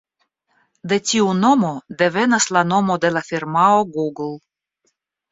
[0.93, 4.33] De tiu nomo devenas la nomo de la firmao Google.